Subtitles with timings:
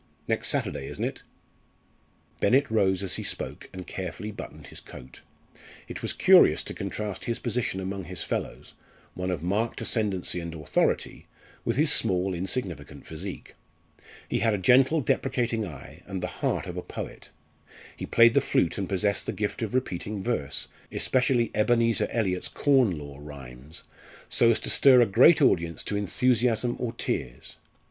[0.27, 1.21] Next Saturday, isn't it?"
[2.39, 5.21] Bennett rose as he spoke and carefully buttoned his coat.
[5.87, 8.73] It was curious to contrast his position among his fellows
[9.13, 11.27] one of marked ascendency and authority
[11.63, 13.53] with his small insignificant physique.
[14.27, 17.29] He had a gentle deprecating eye, and the heart of a poet.
[17.95, 22.97] He played the flute and possessed the gift of repeating verse especially Ebenezer Eliot's Corn
[22.97, 23.83] Law Rhymes
[24.27, 27.57] so as to stir a great audience to enthusiasm or tears.